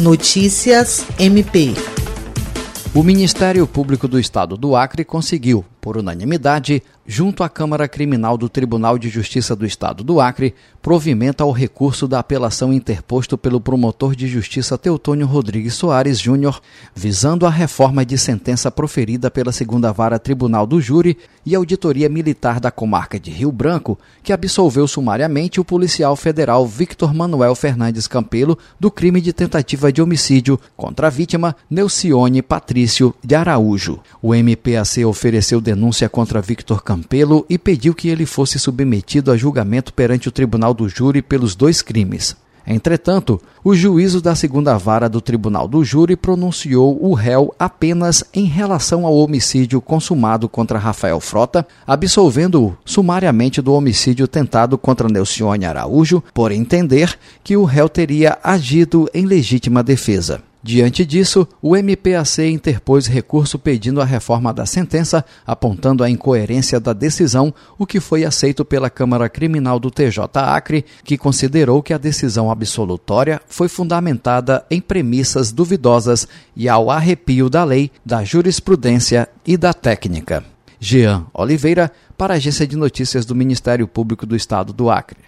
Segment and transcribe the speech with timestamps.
[0.00, 1.74] Notícias MP.
[2.94, 8.48] O Ministério Público do Estado do Acre conseguiu, por unanimidade, junto à Câmara Criminal do
[8.48, 14.14] Tribunal de Justiça do Estado do Acre, provimenta ao recurso da apelação interposto pelo promotor
[14.14, 16.60] de justiça Teutônio Rodrigues Soares Júnior,
[16.94, 22.60] visando a reforma de sentença proferida pela segunda vara Tribunal do Júri e Auditoria Militar
[22.60, 28.58] da comarca de Rio Branco, que absolveu sumariamente o policial federal Victor Manuel Fernandes Campelo
[28.78, 34.00] do crime de tentativa de homicídio contra a vítima Neucione Patrício de Araújo.
[34.22, 39.94] O MPAC ofereceu denúncia contra Victor Campelo e pediu que ele fosse submetido a julgamento
[39.94, 42.36] perante o Tribunal do Júri pelos dois crimes.
[42.66, 48.44] Entretanto, o juízo da segunda vara do Tribunal do Júri pronunciou o réu apenas em
[48.44, 56.22] relação ao homicídio consumado contra Rafael Frota, absolvendo-o sumariamente do homicídio tentado contra Nelcione Araújo,
[56.34, 60.42] por entender que o réu teria agido em legítima defesa.
[60.62, 66.92] Diante disso, o MPAC interpôs recurso pedindo a reforma da sentença, apontando a incoerência da
[66.92, 71.98] decisão, o que foi aceito pela Câmara Criminal do TJ Acre, que considerou que a
[71.98, 79.56] decisão absolutória foi fundamentada em premissas duvidosas e ao arrepio da lei, da jurisprudência e
[79.56, 80.44] da técnica.
[80.78, 85.20] Jean Oliveira, para a Agência de Notícias do Ministério Público do Estado do Acre.